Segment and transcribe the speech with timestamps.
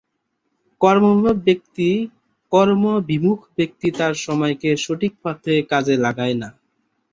[2.51, 6.49] কর্মবিমুখ ব্যক্তি তার সময়কে সঠিক পথে কাজে লাগায় না।